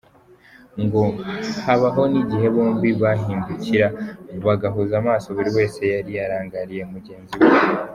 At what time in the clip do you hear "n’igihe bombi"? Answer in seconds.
2.11-2.89